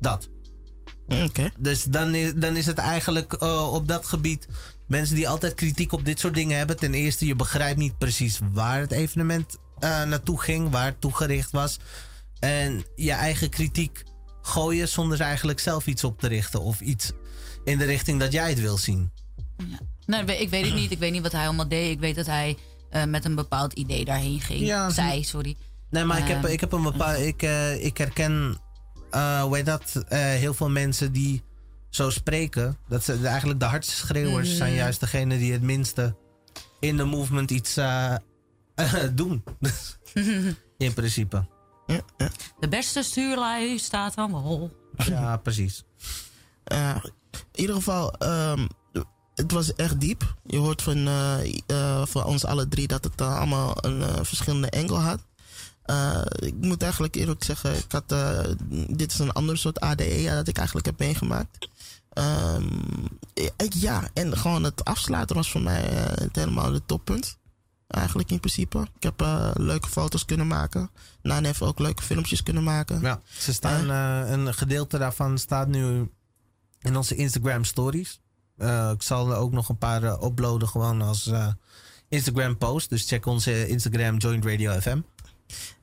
[0.00, 0.28] Dat.
[1.24, 1.50] Oké.
[1.58, 4.48] Dus dan is, dan is het eigenlijk eh, op dat gebied.
[4.86, 6.76] Mensen die altijd kritiek op dit soort dingen hebben.
[6.76, 11.50] Ten eerste, je begrijpt niet precies waar het evenement eh, naartoe ging, waar het toegericht
[11.50, 11.78] was.
[12.38, 14.02] En je eigen kritiek
[14.42, 16.60] gooien zonder er eigenlijk zelf iets op te richten.
[16.60, 17.12] Of iets
[17.64, 19.10] in de richting dat jij het wil zien.
[20.06, 20.90] Nou, ik weet het niet.
[20.90, 21.90] Ik weet niet wat hij allemaal deed.
[21.90, 22.56] Ik weet dat hij
[22.90, 24.60] eh, met een bepaald idee daarheen ging.
[24.60, 25.56] Ja, Zij, sorry.
[25.90, 27.18] Nee, maar ik, heb, Ehm, ik heb een bepaald.
[27.18, 28.60] Ik, eh, ik herken.
[29.12, 30.04] Eh, hoe heet dat?
[30.08, 31.42] eh, heel veel mensen die
[31.88, 32.78] zo spreken.
[32.88, 34.56] Dat ze eigenlijk de hardste schreeuwers Mhm.
[34.56, 36.16] zijn juist degene die het minste
[36.80, 38.14] in de movement iets eh,
[39.14, 39.44] doen.
[40.78, 41.46] in principe.
[42.60, 44.70] De beste stuurlui staat aan wal.
[44.96, 45.84] Ja, precies.
[46.64, 46.96] Eh,
[47.52, 48.66] in ieder geval, ehm,
[49.34, 50.34] het was echt diep.
[50.46, 54.14] Je hoort van, eh, eh, van ons alle drie dat het eh, allemaal een eh,
[54.22, 55.20] verschillende angle had.
[55.82, 58.38] Eh, ik moet eigenlijk eerlijk zeggen, ik had, eh,
[58.88, 61.68] dit is een ander soort ADE dat ik eigenlijk heb meegemaakt.
[62.12, 62.66] Ehm,
[63.34, 67.38] ik- ja, en gewoon het afsluiten was voor mij eh, het helemaal het toppunt.
[67.86, 68.86] Eigenlijk in principe.
[68.96, 69.20] Ik heb
[69.54, 70.90] leuke foto's kunnen maken.
[71.22, 73.00] Naan heeft ook leuke filmpjes kunnen maken.
[73.00, 76.10] Ja, ze staan, een gedeelte daarvan staat nu
[76.80, 78.20] in onze Instagram stories.
[78.92, 81.30] Ik zal er ook nog een paar uploaden gewoon als
[82.08, 82.88] Instagram post.
[82.90, 85.00] Dus check onze Instagram Joint Radio FM.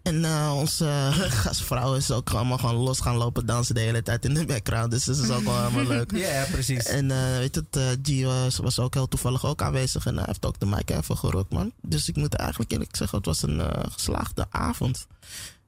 [0.02, 1.12] En eh, onze eh,
[1.44, 4.92] gastvrouw is ook allemaal gewoon los gaan lopen dansen de hele tijd in de background.
[4.92, 6.12] Dus dat is ook wel helemaal leuk.
[6.16, 6.84] Ja, precies.
[6.86, 10.24] En eh, weet het, eh, G was, was ook heel toevallig ook aanwezig en hij
[10.28, 11.72] heeft ook de mic even gerookt, man.
[11.82, 15.08] Dus ik moet eigenlijk eerlijk zeggen, het was een eh, geslaagde avond.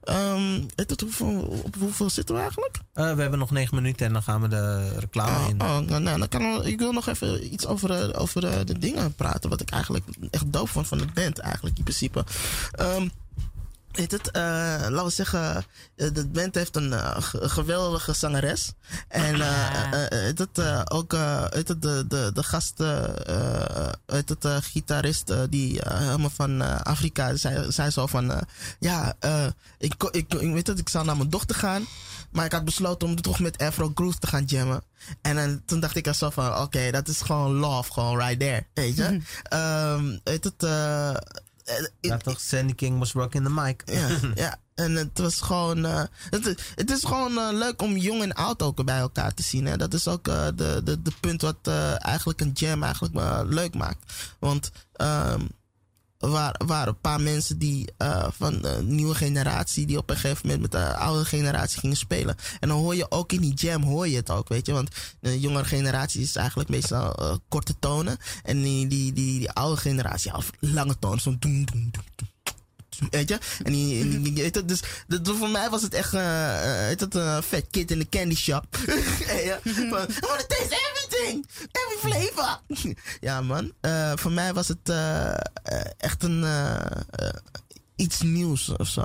[0.02, 2.78] Ehm, weet het, hoeveel, op hoeveel zitten we eigenlijk?
[2.92, 5.60] Eh, we hebben nog negen minuten en dan gaan we de reclame Oh, in.
[5.62, 8.64] oh, nou, nou, dan kan we- ik wil nog even iets over, eh, over eh,
[8.64, 9.50] de dingen praten.
[9.50, 12.24] Wat ik eigenlijk echt doof vond van de band, eigenlijk in principe.
[12.72, 13.08] Ehm
[13.92, 14.42] Weet het, eh,
[14.88, 15.64] laten we zeggen,
[15.96, 18.72] eh, de band heeft een eh, ge- geweldige zangeres.
[19.08, 19.40] En
[20.36, 21.12] het, eh, ook
[21.50, 22.78] het, de, de, de gast,
[24.06, 28.32] weet het, gitarist die helemaal van Afrika zei, zei zo van,
[28.78, 29.14] ja,
[29.78, 31.86] ik, ik, ik weet het, ik zou naar mijn dochter gaan.
[32.30, 34.82] Maar ik had besloten om toch met Afro Groove te gaan jammen.
[35.22, 38.38] En dan, toen dacht ik er zo van, oké, dat is gewoon love, gewoon right
[38.40, 39.20] there, weet je.
[39.42, 40.62] Ehm, weet het,
[42.00, 42.40] Ja, toch?
[42.40, 43.82] Sandy King was rocking the mic.
[43.84, 44.56] ja, ja.
[44.74, 45.84] En het was gewoon.
[45.84, 49.42] eh, het, het is gewoon eh, leuk om jong en oud ook bij elkaar te
[49.42, 49.66] zien.
[49.66, 49.76] Hè?
[49.76, 53.14] Dat is ook eh, de, de, de punt wat eigenlijk een jam eigenlijk
[53.48, 54.12] leuk maakt.
[54.38, 55.40] Want ehm
[56.22, 60.40] er waren, een paar mensen die eh, van de nieuwe generatie die op een gegeven
[60.42, 62.36] moment met de oude generatie gingen spelen.
[62.60, 64.72] En dan hoor je ook in die jam hoor je het ook, weet je.
[64.72, 68.16] Want de jongere generatie is eigenlijk meestal eh, korte tonen.
[68.42, 72.31] En die, die, die, die oude generatie, ja, lange tonen, zo'n doen, doen, doen, doen.
[73.10, 73.38] Weet je?
[73.62, 77.90] En die, je, dus, dus voor mij was het echt weet je, een vet kid
[77.90, 78.76] in de candy shop.
[79.44, 81.46] ja, van, I wanna taste everything!
[81.72, 82.60] Every flavor!
[83.28, 83.72] ja, man.
[84.14, 84.92] Voor mij was het
[85.98, 86.44] echt een,
[87.96, 89.04] iets nieuws of zo.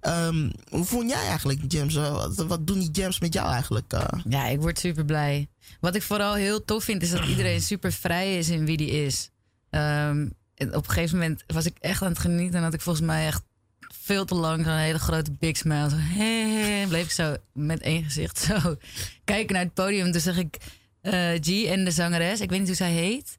[0.00, 1.94] Ehm, hoe vond jij eigenlijk jams?
[1.94, 3.92] Eh, Wat, wat doen die jams met jou eigenlijk?
[4.28, 5.48] Ja, ik word super blij.
[5.80, 8.90] Wat ik vooral heel tof vind, is dat iedereen super vrij is in wie die
[8.90, 9.30] is.
[9.70, 10.36] En
[10.68, 12.58] op een gegeven moment was ik echt aan het genieten.
[12.58, 13.42] En had ik volgens mij echt
[13.94, 15.88] veel te lang zo'n hele grote big smile.
[15.88, 18.76] Zo, hey, bleef ik zo met één gezicht zo
[19.24, 20.12] kijken naar het podium.
[20.12, 20.56] Toen zag ik
[21.00, 23.38] eh, G en de zangeres, ik weet niet hoe zij heet.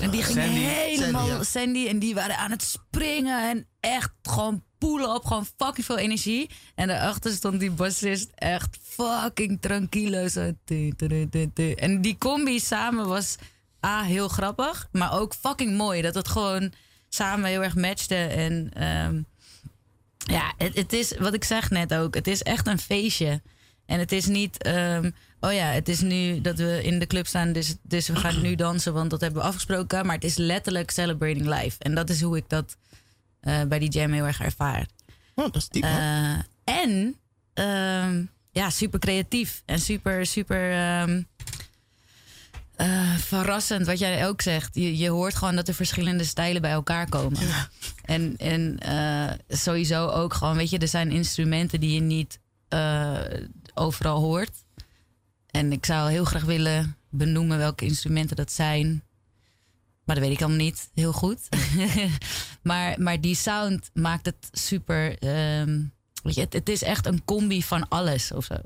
[0.00, 0.58] En die gingen Sandy.
[0.58, 5.86] helemaal, Sandy, en die waren aan het springen en echt gewoon poelen op, gewoon fucking
[5.86, 6.50] veel energie.
[6.74, 10.28] En daarachter stond die bassist echt fucking tranquilo.
[10.28, 10.52] Zo.
[11.76, 13.36] En die combi samen was
[13.86, 16.02] A, heel grappig, maar ook fucking mooi.
[16.02, 16.72] Dat het gewoon
[17.08, 18.14] samen heel erg matchte.
[18.14, 19.22] En ehm,
[20.18, 22.14] ja, het, het is wat ik zeg net ook.
[22.14, 23.42] Het is echt een feestje.
[23.86, 25.10] En het is niet, ehm,
[25.40, 28.40] oh ja, het is nu dat we in de club staan, dus, dus we gaan
[28.40, 30.06] nu dansen, want dat hebben we afgesproken.
[30.06, 31.76] Maar het is letterlijk celebrating life.
[31.78, 32.76] En dat is hoe ik dat
[33.40, 34.86] eh, bij die jam heel erg ervaar.
[35.34, 35.82] Oh, dat is diep.
[35.82, 37.16] Eh, en
[37.54, 40.72] ehm, ja, super creatief en super, super
[42.78, 43.86] eh, verrassend.
[43.86, 44.74] Wat jij ook zegt.
[44.74, 47.38] Je, je hoort gewoon dat er verschillende stijlen bij elkaar komen.
[48.04, 52.38] En, en eh, sowieso ook gewoon, weet je, er zijn instrumenten die je niet
[52.68, 53.20] eh,
[53.74, 54.64] overal hoort.
[55.50, 59.02] En ik zou heel graag willen benoemen welke instrumenten dat zijn.
[60.04, 61.48] Maar dat weet ik allemaal niet heel goed.
[62.62, 65.18] maar, maar die sound maakt het super.
[65.18, 65.82] ehm,
[66.22, 68.56] weet je, het, het is echt een combi van alles of zo.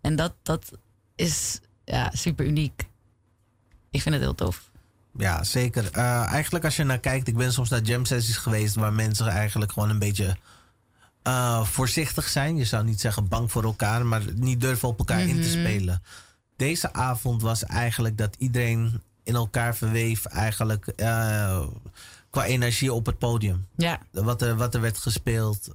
[0.00, 0.70] En dat, dat
[1.14, 2.94] is ja, super uniek.
[3.96, 4.70] Ik vind het heel tof.
[5.18, 5.90] Ja, zeker.
[5.92, 9.26] Eh, eigenlijk als je naar kijkt, ik ben soms naar jam sessies geweest waar mensen
[9.28, 10.36] eigenlijk gewoon een beetje
[11.22, 12.56] eh, voorzichtig zijn.
[12.56, 15.60] Je zou niet zeggen bang voor elkaar, maar niet durven op elkaar in te Mhm.
[15.60, 16.02] spelen.
[16.56, 21.66] Deze avond was eigenlijk dat iedereen in elkaar verweef eigenlijk eh,
[22.30, 23.66] qua energie op het podium.
[23.76, 25.68] Ja, Wat er, wat er werd gespeeld,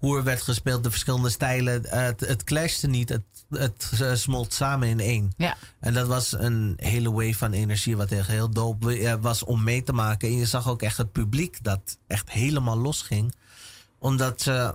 [0.00, 1.84] hoe er werd gespeeld, de verschillende stijlen.
[1.84, 5.32] Eh, het, het clashte niet, het, het eh, smolt samen in één.
[5.36, 5.56] ja.
[5.80, 9.64] En dat was een hele wave van energie, wat echt heel dope eh, was om
[9.64, 10.28] mee te maken.
[10.28, 13.34] En je zag ook echt het publiek dat echt helemaal losging.
[13.98, 14.74] Omdat ze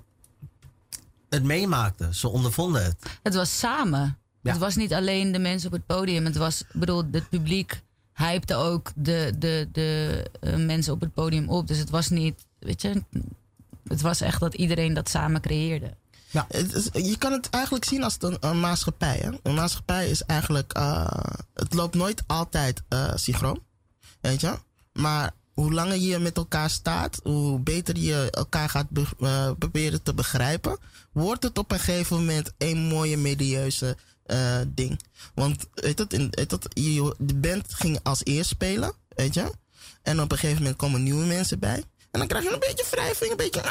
[1.30, 2.16] het meemaakten.
[2.16, 2.96] Ze ondervonden het.
[3.24, 4.18] Het was samen.
[4.42, 4.52] Ja.
[4.52, 6.26] Het was niet alleen de mensen op het podium.
[6.26, 7.82] Het was, bedoel, het publiek
[8.14, 11.68] hypte ook de, de, de eh, mensen op het podium op.
[11.68, 13.04] Dus het was niet, weet je,
[13.88, 15.93] het was echt dat iedereen dat samen creëerde.
[16.50, 19.17] Is- je kan het eigenlijk zien als een, een maatschappij.
[19.17, 19.30] Hè?
[19.43, 20.74] Een maatschappij is eigenlijk.
[20.74, 21.08] eh,
[21.54, 23.63] het loopt nooit altijd eh synchroon.
[24.21, 24.54] Weet je?
[24.93, 28.88] Maar hoe langer je met elkaar staat, hoe beter je elkaar gaat
[29.19, 30.78] eh, proberen te begrijpen,
[31.12, 33.98] wordt het op een gegeven moment een mooie medieuze
[34.67, 35.00] ding.
[35.34, 36.32] Want weet het, in,
[36.74, 39.52] je- de band ging als eerst spelen, weet je?
[40.02, 41.84] En op een gegeven moment komen nieuwe mensen bij.
[42.15, 43.62] En dan krijg je een beetje wrijving, een beetje.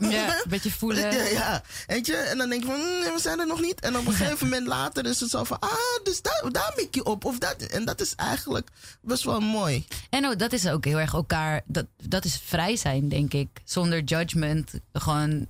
[0.00, 1.12] Ja, een beetje voelen.
[1.12, 2.16] Ja, ja, weet je?
[2.16, 3.80] En dan denk je van, "Hmm, we zijn er nog niet.
[3.80, 5.70] En op een gegeven moment later is het zo van, ah,
[6.02, 7.24] dus daar, daar mik je op.
[7.24, 7.56] Of dat.
[7.56, 8.68] En dat is eigenlijk
[9.00, 9.86] best wel mooi.
[10.10, 13.48] En ook, dat is ook heel erg elkaar, dat, dat is vrij zijn, denk ik.
[13.64, 14.72] Zonder judgment.
[14.92, 15.46] Gewoon,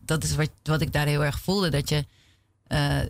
[0.00, 1.68] dat is wat, wat ik daar heel erg voelde.
[1.68, 2.04] Dat je,
[2.66, 3.00] eh,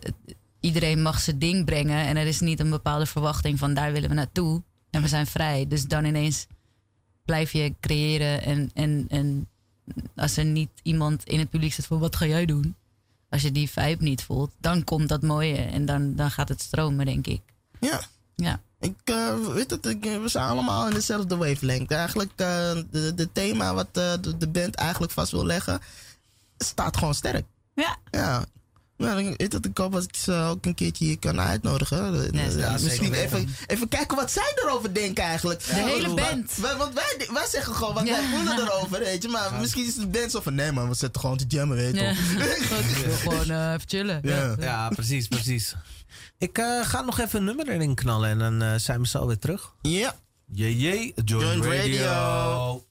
[0.59, 2.05] iedereen mag zijn ding brengen.
[2.05, 4.61] En er is niet een bepaalde verwachting van daar willen we naartoe.
[4.89, 5.65] En we zijn vrij.
[5.67, 6.47] Dus dan ineens
[7.25, 8.41] blijf je creëren.
[8.41, 9.47] En, en, en
[10.15, 12.75] als er niet iemand in het publiek zit van wat ga jij doen?
[13.29, 15.57] Als je die vibe niet voelt, dan komt dat mooie.
[15.57, 17.41] En dan, dan gaat het stromen, denk ik.
[17.79, 18.01] Ja.
[18.35, 18.59] Ja.
[18.79, 21.91] Ik eh, weet het, ik, we zijn allemaal in dezelfde wavelength.
[21.91, 25.81] Eigenlijk, eh de, de thema wat eh, de, de band eigenlijk vast wil leggen,
[26.57, 27.45] staat gewoon sterk.
[27.75, 27.97] Ja.
[28.11, 28.45] Ja.
[29.03, 32.11] Nou, dat ik hoop dat ik ze ook een keertje hier kan uitnodigen.
[32.11, 35.65] Nee, Eh, ja, Misschien zeker even, even kijken wat zij erover denken eigenlijk.
[35.65, 36.51] De hele band.
[36.57, 39.29] wa- Want wij, wij zeggen gewoon wat wij voelen erover, weet je.
[39.29, 41.95] Maar misschien is de band zo van, nee man, we zitten gewoon te jammen, weet
[41.95, 42.13] je.
[43.23, 44.19] Gewoon eh, even chillen.
[44.23, 44.55] Ja.
[44.59, 45.75] Ja, precies, precies.
[46.37, 49.25] Ik eh, ga nog even een nummer erin knallen en dan eh, zijn we zo
[49.27, 49.73] weer terug.
[49.81, 50.15] Ja.
[50.53, 51.39] Jee, jee, Radio.
[51.61, 52.83] Radio.